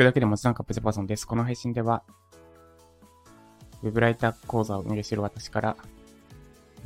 [0.00, 1.26] くだけで文字タンカップジャパソンです。
[1.26, 2.02] この配信では、
[3.82, 5.76] ウェブライター講座を運営している私から、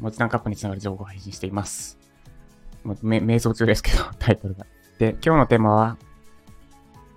[0.00, 1.96] 文字タンカップにつながる情報を配信しています。
[2.82, 4.66] もう瞑想中ですけど、 タイトルが。
[4.98, 5.96] で、今日のテーマは、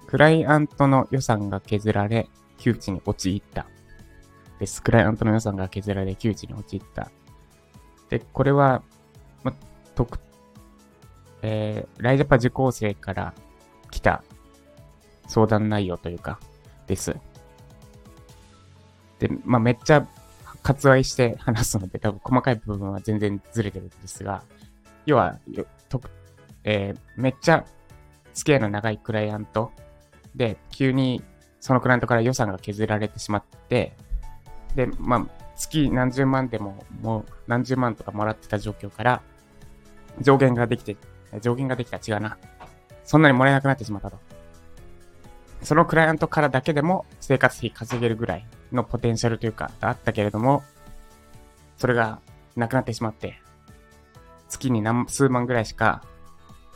[0.05, 2.29] クライアントの予算が削られ、
[2.59, 3.66] 窮地に陥った。
[4.59, 4.84] です。
[4.84, 7.09] クライアントの予算が削られ、窮地に陥った。
[8.09, 8.84] で、これは、
[9.43, 9.52] ま、
[9.95, 10.20] 特、
[11.41, 13.34] えー、ライジャパ受講生から
[13.89, 14.23] 来た
[15.27, 16.40] 相談内容というか、
[16.88, 17.16] です。
[19.20, 20.08] で、まあ、めっちゃ
[20.63, 24.44] 割愛して話すので、多分細かい部分は全然ずれてるんですが、
[25.05, 25.40] 要は、
[25.90, 26.02] と
[26.63, 27.66] えーめっちゃ
[28.34, 29.71] 付き合いの長いクライアント
[30.35, 31.23] で、急に
[31.59, 33.96] そのクライアントから予算が削られてしまって、
[34.76, 39.21] で、まあ、月何十万でも、もう何十万とかもらってた状況から、
[40.21, 40.98] 上限ができて、
[41.41, 42.38] 上限ができた違うな。
[43.04, 44.27] そんなにもらえなくなってしまったと。
[45.61, 50.63] そのクライアントからだけでも生活費稼げるぐらいのポテンシャルというか、あったけれども、
[51.77, 52.20] それが
[52.55, 53.41] なくなってしまって、
[54.49, 56.04] 月に何数万ぐらいしか、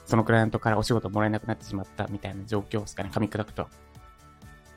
[0.05, 3.67] そのクライアントからお仕事もらえなくなってしまったみたいな状況ですかね、噛み砕くと。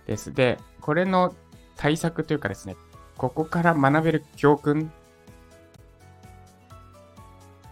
[0.07, 0.33] です。
[0.33, 1.34] で、これの
[1.77, 2.77] 対策というかですね、
[3.17, 4.92] ここから学べる教訓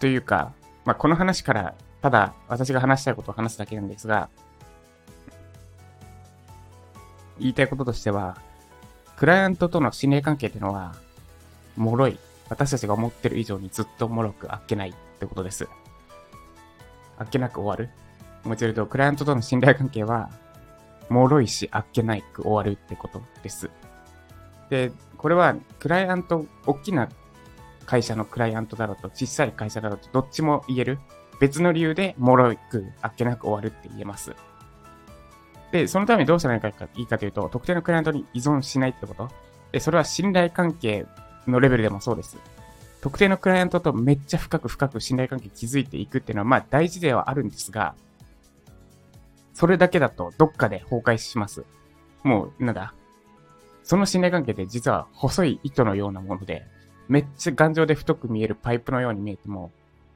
[0.01, 0.53] というか、
[0.85, 4.29] まあ、この話から、ただ私が話したいことを話すだけなんですが、
[7.39, 8.37] 言いたいこととしては、
[9.17, 10.95] クライアントとの信頼関係っていうのは、
[11.77, 12.19] 脆い。
[12.49, 15.69] 私たちが思ってる以上にずっと脆くあっけないってことです。
[17.17, 17.93] あっけなく終わる。
[18.45, 20.31] もう一度言うと、クライアントとの信頼関係は、
[21.09, 23.71] 脆いしあっけないく終わるってことです。
[24.71, 27.09] で、これは、クライアント、大きな
[27.87, 30.99] 会社のクライアントだろうと、小さい会社だろうと、どっちも言える。
[31.41, 34.35] 別の理由で、脆くあっけなく終わるって言えます。
[35.73, 39.31] で、そのためにどうしたらいいかというと、特定のクライアントに依存しないってこと。
[39.73, 41.06] で、それは信頼関係
[41.47, 42.36] のレベルでもそうです。
[43.01, 47.95] 特定のクライアントとめっちゃ深く深く信頼関係築いていくっていうのは、まあ大事ではあるんですが、
[49.55, 51.64] それだけだとどっかで崩壊します。
[52.23, 52.95] もう、なんだ。
[53.83, 56.67] その信頼関係って実は細い糸のようなもので、
[57.08, 59.73] めっちゃ頑丈で太く見えるパイプのように見えても、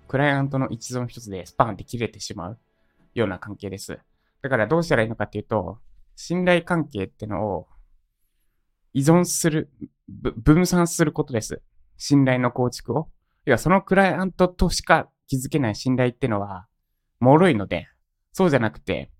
[0.07, 2.59] クライアントの一存一つでスパンって切れてしまう
[3.15, 3.99] ような関係です。
[4.47, 5.81] だからどうしたらいいのかっていうと、
[6.15, 7.67] 信頼関係ってのを
[8.93, 9.73] 依存する、
[10.09, 11.63] 分散することです。
[11.97, 13.09] 信頼の構築を。
[13.45, 16.69] いや、そのクライアントとしか築けない信頼ってのは、
[17.19, 17.89] 脆いので、
[18.33, 19.11] そうじゃなくて、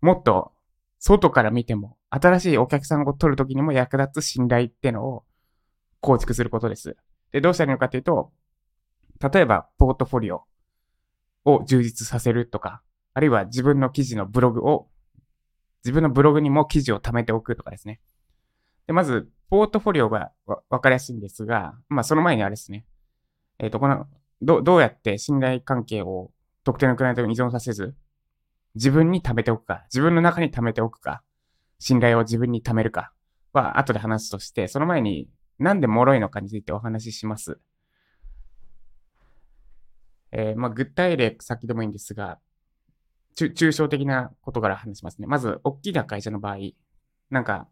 [0.00, 0.52] もっと
[1.00, 5.24] 外から見ても、新しいお客さんを取るときにも役立つ信頼ってのを
[6.00, 6.96] 構築することです。
[7.32, 8.30] で、どうしたらいいのかっていうと、
[9.20, 10.44] 例えば、ポートフォリオ
[11.44, 12.80] を充実させるとか、
[13.18, 14.86] あるいは自分の記事のブログを、
[15.84, 18.00] 自分のブログにも記事を貯めておくとかですね。
[18.86, 22.86] で、まず、ポートフォリオがわかりやすいんですが、まあ、その前にあれですね。
[23.58, 24.06] えっ、と、この、
[24.40, 26.30] ど、どうやって信頼関係を
[26.62, 27.96] 特定のクライアントに依存させず、
[28.76, 31.24] 自分に貯めておくか、自分の中に貯めておくか、
[31.80, 33.12] 信頼を自分に貯めるか
[33.52, 35.28] は後で話すとして、その前に
[35.58, 37.58] なんで脆いのかについてお話しします。
[40.30, 42.38] えーまあ、具体例先でもいいんですが、
[43.36, 45.26] 抽象的なことから話しますね。
[45.26, 46.56] まず、大きな会社の場合、
[47.30, 47.68] なんか、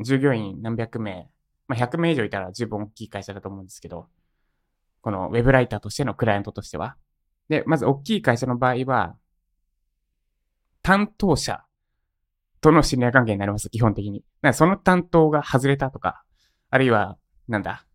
[0.00, 1.28] 従業員何百名、
[1.68, 4.08] まあ、100名以上いたら十分大きい会社だと思うんですけど、
[5.00, 6.96] このウェブライターとしてのクライアントとしては。
[7.48, 9.16] で、まず大きい会社の場合は、
[10.82, 11.64] 担当者
[12.60, 14.24] との信頼関係になります、基本的に。
[14.52, 16.24] その担当が外れたとか、
[16.70, 17.86] あるいは、なんだ。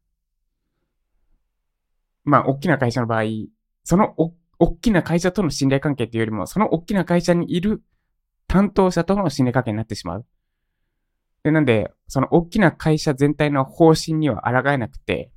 [2.24, 3.24] まあ、大きな会社の場合、
[3.84, 7.82] そのお、大きな会社との信頼関係っていうよりも、その大きな会社にいる
[8.48, 10.26] 担当者との信頼関係になってしまう。
[11.44, 15.32] で、なんで、その大きな会社全体の方針には抗えなくて、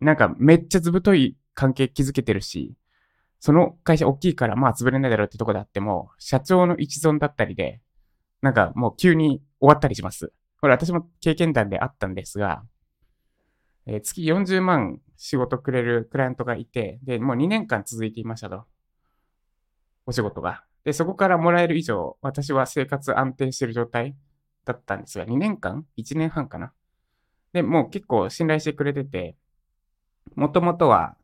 [0.00, 2.74] なんかめっちゃずぶとい関係築けてるし、
[3.40, 7.80] その会社大きいからまあ潰れないだろうってとこであっても、社長の一存だったりで、
[8.42, 10.32] なんかもう急に終わったりします。
[10.60, 12.62] これ私も経験談であったんですが、
[13.86, 18.64] えー月40万仕事くれるクライアントがいて、で、もう2年間続いていましたと。
[20.06, 20.64] お仕事が。
[20.84, 24.14] で、そこからもらえる以上、私は生活安定してる状態
[24.64, 26.72] だったんですが、2年間 ?1 年半かな
[27.52, 29.36] で、もう結構信頼してくれてて、
[30.34, 31.16] もともとは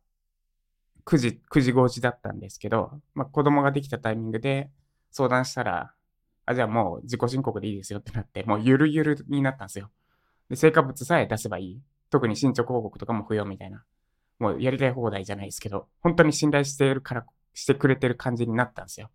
[1.05, 4.71] 9時、9時5時だったんですけど、まあ子供ができたタイミングで
[5.11, 5.93] 相談したら、
[6.47, 9.91] あ、じゃあもう自己申告でいいですよってなって、もうゆるゆるになったんですよ。
[10.49, 11.81] で、成果物さえ出せばいい。
[12.13, 13.83] 特に進捗報告とかも不要みたいな。
[14.39, 17.25] もうやりたい放題じゃないですけど、本当に信頼しているから、
[17.55, 19.11] してくれてる感じになったんですよ。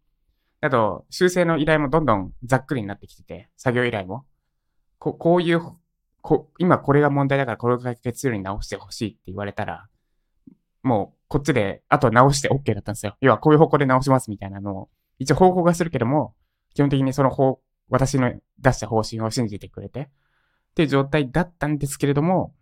[0.61, 4.25] あと、修正の依頼もどんどんざっくりになってきてて、作業依頼も。
[4.97, 5.61] ここういう
[6.21, 9.87] こ、今これが問題だからこれを解決するに直してほしいって言われたら、
[10.81, 13.15] もうこっちで、あと直して OK だったんですよ。
[13.21, 14.89] 要はこういう方向で直しますみたいなのを、
[15.19, 16.33] 一応方向がするけども、
[16.73, 17.59] 基本的にその方、
[17.89, 20.07] 私の出した方針を信じてくれて、っ
[20.75, 22.53] ていう状態だったんですけれども、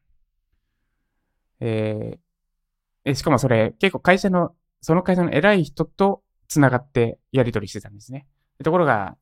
[1.60, 8.28] えー、しかもそれ結構会社の、その会社の偉い人と繋がってやり取りしてたんですね。
[8.64, 9.18] ところが、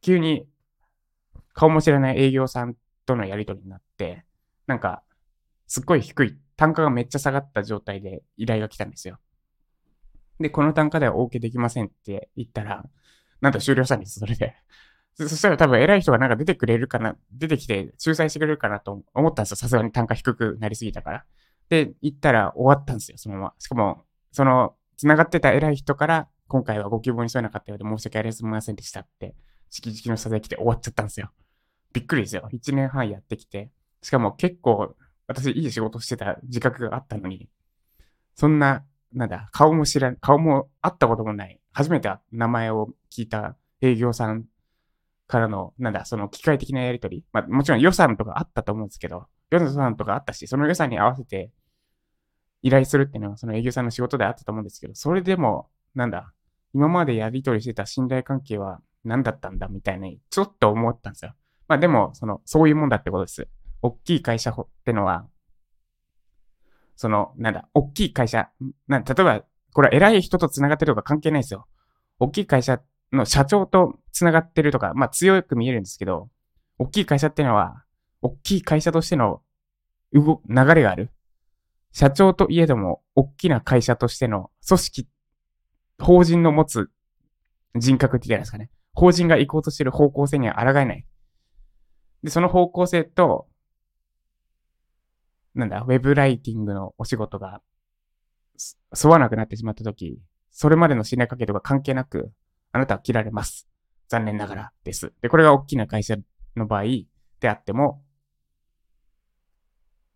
[0.00, 0.46] 急に
[1.52, 2.74] 顔も知らない営業さん
[3.06, 4.24] とのやり取りになって、
[4.66, 5.02] なんか、
[5.66, 9.18] すっごい低い、単価がめっちゃ下がった状態で依頼が来たんですよ。
[10.38, 12.84] で、この単価ではお受けできませんって言ったら、
[13.40, 14.56] なんと終了したんです、それで。
[15.14, 19.56] そしたら多分偉い人がなんか出てくれるかな、出てきて仲裁してくれるかなと思ったんですよ。
[19.56, 21.24] さすがに単価低くなりすぎたから。
[21.68, 23.54] で、言ったら終わったんですよ、そのまま。
[23.58, 29.34] しかも、その、繋がってた偉い人から、今回はご希望に添えなかったようで申し訳ありませんでしたって、
[29.70, 31.30] 直々の謝罪来て終わっちゃったんですよ。
[31.92, 32.48] びっくりですよ。
[32.52, 33.70] 1年半やってきて。
[34.02, 34.96] しかも結構、
[35.26, 37.48] 私いい仕事してた自覚があったのに、
[38.34, 44.46] そんな、なんだ、顔も知らん、顔も会ったこともない、初めて名前を聞いた営業さん
[45.30, 47.24] からの、なんだ、その機械的なやりとり。
[47.32, 51.52] まあ、もちろん予算とかあったと思うんですけど、予算とかあったし、その予算に合わせて
[52.62, 56.32] 依頼するっていうのは、その営業さんの仕事であったと思うんですけど、それでも、なんだ、
[56.74, 61.34] 今までやりとりしてた信頼関係は何だったんだみたいに、ちょっと思ったんですよ。
[61.68, 63.48] まあでも、その、そういうもんだってことです。
[63.82, 65.26] 大きい会社ってのは、
[66.96, 68.50] その、なんだ、大きい会社、
[68.88, 71.66] な例えば、これ偉い人と繋がってるとか関係ないですよ。
[72.18, 72.80] 大きい会社
[73.12, 76.28] の社長と繋がってるとか、まあ強く見えるんですけど、
[76.78, 77.84] 大きい会社っていうのは、
[78.22, 79.42] 大きい会社としての
[80.12, 81.10] 動、流れがある。
[81.92, 85.08] 社長といえども、大きな会社としての組織、
[85.98, 86.90] 法人の持つ
[87.76, 88.70] 人格って言ったらいですかね。
[88.94, 91.04] 法人が行こうとしてる方向性には抗えない。
[92.22, 93.48] で、その方向性と、
[95.54, 97.60] なんだ、ウェブライティングのお仕事が、
[99.02, 100.20] 沿わなくなってしまったとき、
[100.50, 102.32] それまでの信頼関係とか関係なく、
[102.72, 103.68] あなたは切られます。
[104.08, 105.12] 残念ながらです。
[105.22, 106.16] で、これが大きな会社
[106.56, 106.84] の場合
[107.40, 108.02] であっても、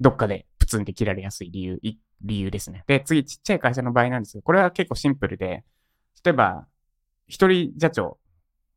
[0.00, 1.80] どっかでプツンって切られやすい理由、
[2.22, 2.84] 理由ですね。
[2.86, 5.64] で、次、ちっちゃい会社の場合なんですけど、これは結構シンプルで、
[6.24, 6.66] 例えば、
[7.26, 8.18] 一人社長、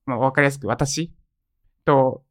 [0.05, 1.11] まあ、わかりやすく私
[1.85, 2.23] と、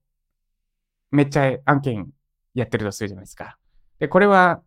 [1.10, 2.10] めっちゃ案件
[2.54, 3.58] やってるとするじゃないですか。
[3.98, 4.62] で、これは、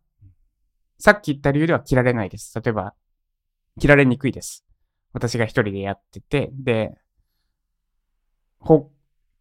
[0.97, 2.53] さっき言った理由では切られないです。
[2.59, 2.93] 例えば、
[3.79, 4.65] 切られにくいです。
[5.13, 6.97] 私が一人でやってて、で、
[8.59, 8.91] ほ、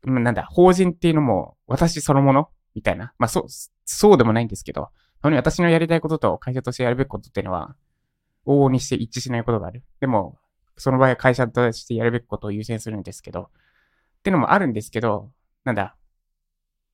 [0.04, 3.12] なんだ、法人っていうのも私そのものみたいな。
[3.18, 3.44] まあ、そう、
[3.84, 4.88] そうでもないんですけど、
[5.24, 7.74] に私のやりたいことと会社としてやるべきことっていうのは、
[8.46, 9.82] 往々にして一致しないことがある。
[10.00, 10.38] でも、
[10.76, 13.46] その場合は会社としてやるべきことを優先するんですけど、っ
[14.22, 15.30] ていうのもあるんですけど、
[15.64, 15.96] なんだ、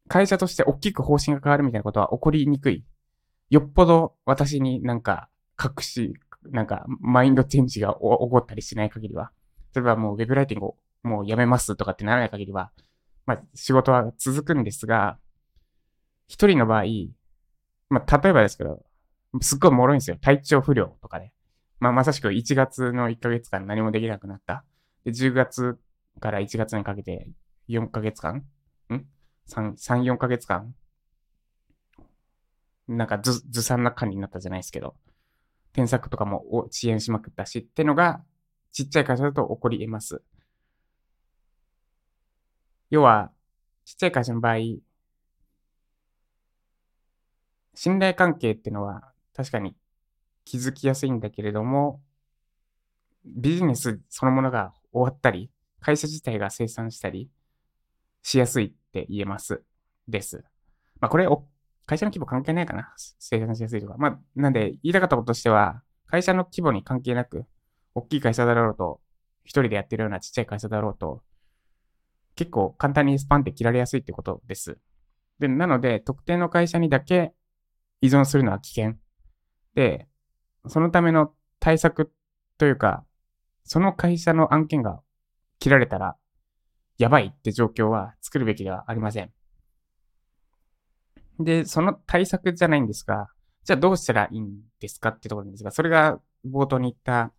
[0.09, 2.85] 会社として大きく方針が変わるみたいなことは起こりにくい。
[3.51, 5.29] よっぽど私になんか
[5.63, 6.15] 隠し、
[6.51, 9.31] なんかマインドチェンジが起こったりしない限りは。
[9.75, 12.71] 例えばもうウェブライティングをもうやめますとかってならない限りは、
[13.27, 15.19] まあ仕事は続くんですが、
[16.29, 16.85] 一人の場合、
[17.89, 18.85] まあ例えばですけど、
[19.41, 20.17] すっごい脆いんですよ。
[20.21, 21.33] 体調不良とかで。
[21.81, 24.65] まあまさしく1月の1ヶ月間何もできなくなった。
[25.05, 25.79] で、10月
[26.21, 27.29] から1月にかけて
[27.69, 28.45] 4ヶ月間ん
[29.49, 30.75] ?3、3、4ヶ月間
[32.89, 34.95] なんかず、ずさんな感じになったじゃないですけど、
[35.75, 38.23] 添削とかも遅延しまくったしってのが、
[38.73, 40.23] ちっちゃい会社だと起こり得ます。
[42.91, 43.31] 要は、
[43.85, 44.57] ちっちゃい会社の場合、
[47.75, 49.75] 信頼関係ってのは確かに
[50.45, 52.01] 気づきやすいんだけれども、
[53.25, 55.51] ビジネスそのものが終わったり、
[55.81, 57.29] 会社自体が生産したり
[58.23, 59.63] しやすいって言えます。
[60.07, 60.45] です。
[61.01, 61.27] まあこれ、
[61.87, 62.93] 会社の規模関係ないかな？
[63.19, 63.97] 生産しやすいとか。
[63.99, 67.47] まあ、なんで言いたかったこととしては、会社の規模に関係なく、
[67.95, 69.01] 大きい会社だろうと、
[69.45, 71.23] 一人でやってるようなちっちゃい会社だろうと、
[72.37, 74.79] 結構簡単にスパンって切られやすいってことです。
[75.39, 77.33] で、なので、特定の会社にだけ
[78.01, 78.95] 依存するのは危険。
[79.75, 80.09] で、
[80.67, 82.13] そのための対策
[82.57, 83.05] というか、
[83.65, 85.01] その会社の案件が
[85.59, 86.17] 切られたら、
[86.99, 89.31] やばいって状況は作るべきではありません。
[91.39, 93.29] で、その対策じゃないんですが、
[93.65, 97.33] じゃあどうしたらいいんですかってところなんですが、それが冒頭に言った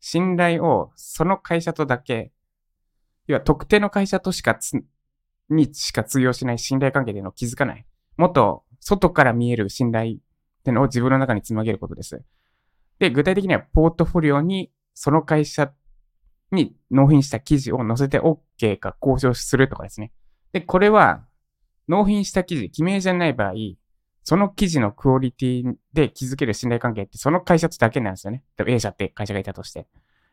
[0.00, 2.32] 信頼をその会社とだけ、
[3.26, 4.72] 要は特定の会社としかつ、
[5.48, 7.86] にしか通用しない信頼関係での気づかない。
[8.16, 10.18] もっと外から見える信頼っ
[10.64, 12.22] てのを自分の中に積み上げることです。
[12.98, 15.72] で、具体的にはポートフォリオにその会社
[16.50, 20.12] に納品した記事を載せて OK か交渉するとかですね。
[20.52, 21.26] で、これは、
[21.88, 23.52] 納品した記事、記名じゃない場合、
[24.24, 28.42] その記事のクオリティで築ける信頼関係ってその会社とだけなんですよね。
[28.66, 29.86] A 社って会社がいたとして。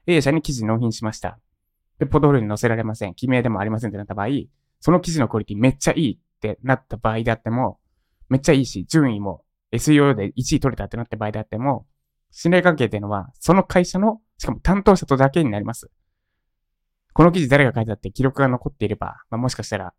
[0.07, 1.38] A 社に記事納品しました。
[2.00, 3.13] で、ポトフルに載せられません。
[3.13, 4.27] 記名でもありませんってなった場合、
[4.79, 7.79] その記事のクオリティめっちゃいいってなった場合であっても、
[8.29, 11.86] めっちゃいいし、順位も SEO で1位取れたってなった場合であっても、
[12.31, 15.91] 信頼関係っていうのは、その会社の、しかも担当者とだけになります。
[17.13, 19.93] この記事誰が書いたって記録が残っていれば、まあ、もしかしたら、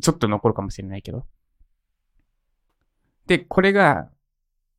[0.00, 1.24] ちょっと残るかもしれないけど。
[3.26, 4.10] で、これが、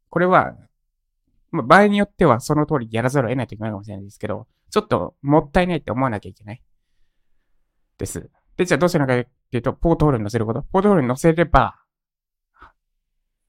[0.10, 0.55] これは、
[1.51, 6.62] まあ、場合によってはその通りやらざるを得ないといけないかもしれないですけど、ちょっともったいないって思わなきゃいけない。
[7.98, 8.29] です。
[8.57, 10.62] で、じゃあどうするのかっていうと、ポートフォリオに載せること。
[10.63, 11.79] ポートフォリオに載せれば、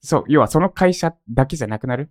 [0.00, 2.10] そう、要はその会社だけじゃなくなる。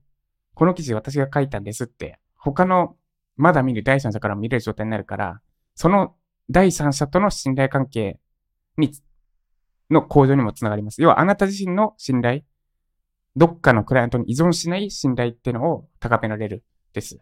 [0.53, 2.97] この記事私が書いたんですって、他の
[3.37, 5.41] まだ見る第三者から見れる状態になるから、
[5.75, 6.15] その
[6.49, 8.19] 第三者との信頼関係
[8.77, 8.91] に、
[9.89, 11.01] の向上にもつながります。
[11.01, 12.41] 要はあなた自身の信頼、
[13.35, 16.63] どっかのクライアントに依存しない信頼っていうのを高められる
[16.93, 17.19] です。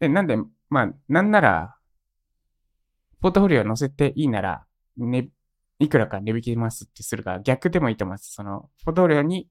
[0.00, 0.36] で、なんで、
[0.70, 1.76] まあ、なんなら、
[3.20, 4.64] ポートフォリオを載せていいなら、
[4.96, 5.28] ね、
[5.78, 8.32] いくらか値引きますってするか逆でもいいと思います。
[8.32, 9.48] その、ポートフォリオに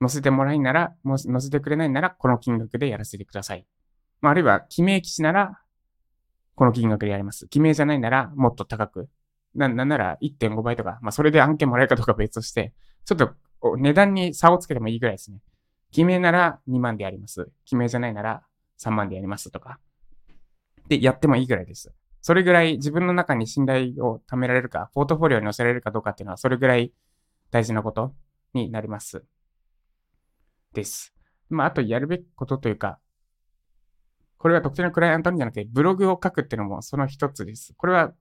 [0.00, 3.66] 載せてもらいなら、も載せてくれないなら、この金額でやらせてください。
[4.20, 5.60] まあ、あるいは、記名記事なら、
[6.54, 7.48] この金額でやります。
[7.48, 9.08] 記名じゃないなら、もっと高く。
[9.54, 12.72] な、なんなら1.5倍とか、まあ、それで案件もらえるかどうか別として、
[13.04, 13.34] ちょっと
[13.76, 15.38] 値段に差をつけてもいいぐらいですね。
[15.90, 17.50] 記名なら2万でやります。
[17.64, 18.42] 記名じゃないなら
[18.78, 19.78] 3万でやりますとか。
[20.88, 21.92] で、やってもいいぐらいです。
[22.20, 26.92] それぐらい自分の中に信頼を貯められるか、ポートフォリオに載せられるかどうかっていうのは、それぐらい
[27.50, 28.14] 大事なこと
[28.54, 29.24] になります。
[30.72, 31.14] です。
[31.50, 32.98] まあ、あとやるべきことというか、
[34.38, 37.74] これは特定のクライアントにじゃなくて、ブログを書くっていうのもその一つです。
[37.76, 38.12] これは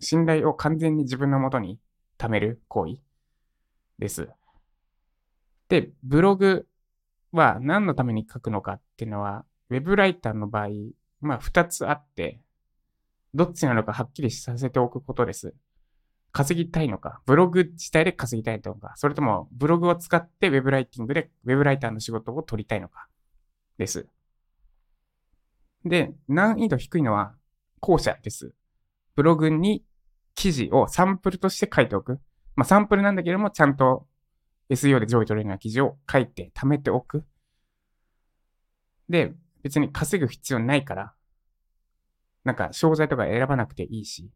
[0.00, 1.78] 信頼を完全に自分のもとに
[2.18, 2.96] 貯める行為
[3.98, 4.28] です。
[5.68, 6.66] で、ブログ
[7.32, 10.68] は何のために書くのかっていうのは、ウェブライターの場合、
[11.20, 12.40] まあ二つあって、
[13.34, 15.54] どっちなのかはっきりさせておくことです。
[16.32, 23.08] 稼ぎたいのか、ブログ自体で稼ぎたいのか、それともブログを使ってウェブライティングでウェブライターの仕事を取りたいのか、
[23.78, 24.06] です。
[25.84, 27.34] で、難易度低いのは
[27.80, 28.52] 後者です。
[29.16, 29.84] ブログに
[30.34, 32.20] 記事をサンプルとして書いておく。
[32.56, 34.06] まあサンプルなんだけども、ちゃんと
[34.70, 37.24] SEO で上位取れるような記事を書いて貯めておく。
[39.08, 41.14] で、別に稼ぐ必要ないから、
[42.44, 44.30] なんか商材とか選ばなくていいし、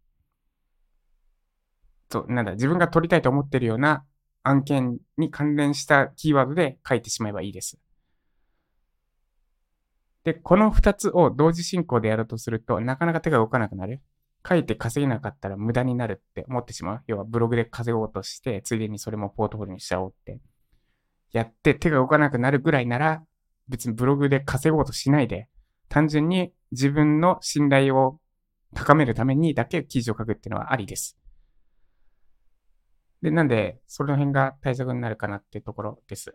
[2.10, 4.04] そう、なんだ、自分が取りたいと思ってるような
[4.42, 7.78] 案件に関連したキーワードで書いてしまえばいいです。
[10.24, 14.02] で、この二つを同時進行でやるとすると、なかなか手が動かなくなる。
[14.46, 17.02] 書いて稼げなかったら無駄になるって思ってしまう？
[17.06, 20.40] 要はブログで稼ごうとして、ついでにそれもポートフォリオにしちゃおうって。
[21.32, 23.22] やって手が動かなくなるぐらいなら、
[23.68, 25.48] 別にブログで稼ごうとしないで、
[25.88, 28.20] 単純に自分の信頼を
[28.74, 31.16] 高めるためにだけ記事を書くっていうのはありです。
[33.22, 36.34] で、なんで、その辺が対策になるかなっていうところです。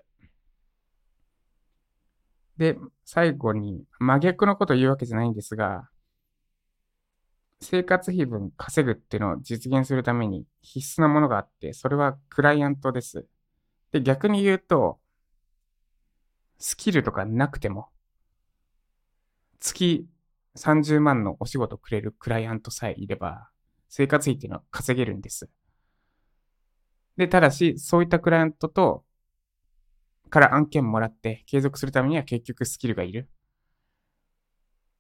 [2.57, 2.75] で、
[3.05, 5.87] 最後に、真逆のことを言うわけじゃないんですが、
[7.61, 13.25] 生活費分稼ぐっていうのを実現するために必須なものがあって、それはクライアントです。
[13.91, 14.99] で、逆に言うと、
[16.57, 17.89] スキルとかなくても、
[19.59, 20.07] 月
[20.55, 23.49] 30万のお仕事くれるクライアントさえいれば、
[23.89, 25.49] 生活費っていうのは稼げるんです。
[27.17, 29.03] で、ただし、そういったクライアントと、
[30.29, 33.29] から案件もらって継続するためには結局スキルがいる。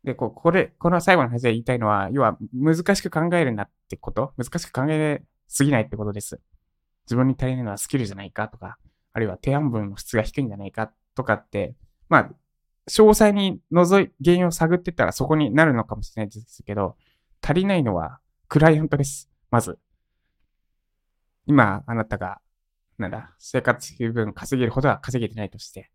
[0.03, 4.33] で、こうこれ、この最後の話で言いたいのは、要は難しく考えるなってこと？
[4.37, 6.39] 難しく考えすぎないってことです。
[7.05, 8.77] 自分に足りないのはスキルじゃないかとか、
[9.13, 11.75] あるいは提案文の質が低いんじゃないかとかって、
[12.07, 12.29] まあ、
[12.87, 16.95] 詳細に覗い、原因を探ってったらそこになるのかもしれないですけど、
[17.41, 19.29] 足りないのはクライアントです。
[19.51, 19.79] まず。
[21.45, 22.39] 今、あなたが、
[22.97, 25.89] なんだ、生活費分稼げるほどは稼げてないとして、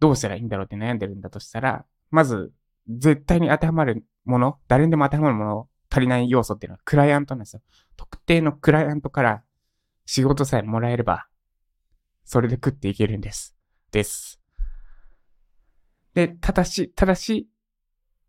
[0.00, 2.52] どうしたらいいんだろうって悩んでるんだとしたら、まず、
[2.88, 7.62] 絶対に当てはまるもの、誰にでも当てはまるもの、足りない要素っていうのはクライアントなんですよ。
[7.96, 9.42] 特定のクライアントから
[10.06, 11.26] 仕事さえもらえれば、
[12.24, 13.56] それで食っていけるんです。
[13.90, 14.40] です。
[16.14, 17.48] で、ただし、ただし、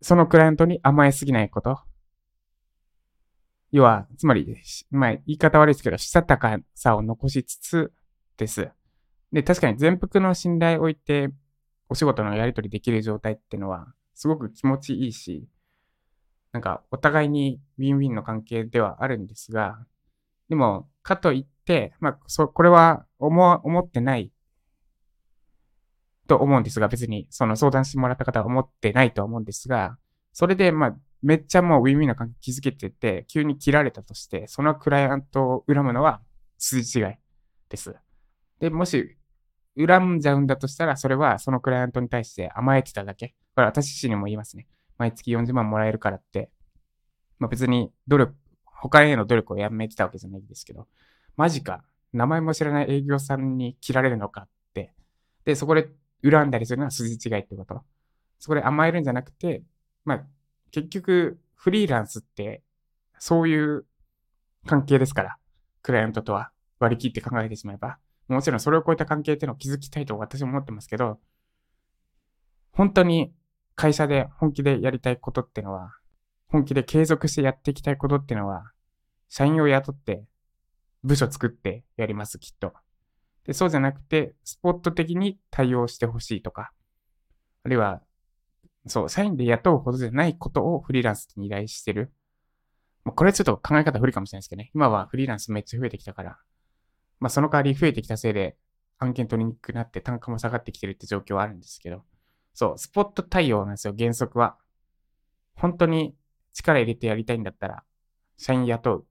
[0.00, 1.78] そのクライアントに甘えすぎないこと。
[3.72, 4.56] 要は、つまり、
[4.90, 7.92] まあ、言い方悪いですけど、したたかさを残しつつ
[8.36, 8.70] です。
[9.32, 11.30] で、確かに全幅の信頼を置いて、
[11.88, 15.46] お仕事のやり取りできる状態っていうのは、すごく気持ちいいし、
[16.52, 19.78] なんかお互いにウィンウィンの関係ではあるんですが、
[20.48, 24.30] でも、かといって、まあ、そ、これは思、思ってない
[26.26, 29.98] と思うんですが、別にその相談してもらった方は思ってないと思うんですが、
[30.32, 36.20] それで、まあ、めっちゃもうウィンウィンな関係築けてて、急に切られたとして、そのクライアントを恨むのは
[36.58, 37.06] 筋違い
[37.68, 37.94] です。
[38.60, 39.16] で、もし、
[39.76, 43.34] 恨んじゃうんだとしたら、それはそのクライアントに対して甘えてただけ。
[43.54, 44.66] これ私自身にも言いますね。
[44.98, 46.50] 毎月40万もらえるからって、
[47.38, 50.86] まあ、別に努力、他への努力をやめてたわけじゃないんですけど、
[51.36, 54.94] マジか、名前も知らない営業さんに切られるのかって。
[55.44, 55.88] で、そこで
[56.22, 57.82] 恨んだりするのは筋違いってこと。
[58.38, 59.62] そこで甘えるんじゃなくて、
[60.04, 60.24] まあ、
[60.70, 62.62] 結局、フリーランスって、
[63.18, 63.86] そういう
[64.66, 65.36] 関係ですから、
[65.82, 67.98] クライアントとは割り切って考えてしまえば。
[68.28, 71.18] もちろんそれを超えた関係っていうのを築きたいと私も思ってますけど、
[72.72, 73.32] 本当に
[73.74, 75.92] 会社で本気でやりたいことってのは、
[76.48, 78.70] 本気で継続してやっていきたいことってのは、
[79.28, 80.24] 社員を雇って
[81.02, 82.72] 部署作ってやります、きっと。
[83.44, 86.72] で、そうじゃなくて、スポット的に対応してほしいとか、
[87.64, 88.00] あるいは、
[88.86, 92.12] そう、社員で雇うほどじゃないことをフリーランスに依頼してる。
[93.04, 94.70] まあ、これちょっと考え方不利かもしれないですけどね。
[94.74, 96.38] 今はフリーランスめっちゃ増えてきたから、
[97.20, 98.56] まあその代わり増えてきたせいで
[98.98, 102.02] 案件取りにくくなって単価も下がってきてるって状況はあるんですけど、
[102.52, 104.56] そう、スポット対応なんですよ、原則は。
[105.56, 106.14] 本当に
[106.52, 107.84] 力入れてやりたいんだったら、
[108.36, 109.06] 社員雇う。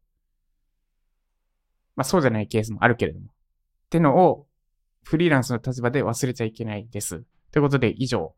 [1.95, 3.27] まあそうじゃないケースもあるけれども。
[3.27, 3.29] っ
[3.89, 4.47] てのを、
[5.03, 7.23] フリーランスの立場で忘れちゃいけないです。
[7.51, 8.33] ということで、以上。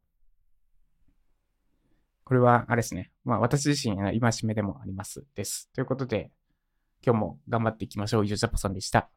[2.23, 3.11] これは、あれですね。
[3.23, 5.23] まあ、私自身、今しめでもあります。
[5.35, 5.69] です。
[5.73, 6.31] ということで、
[7.05, 8.25] 今日も頑張っていきましょう。
[8.25, 9.09] 以上、ジャパソンでした。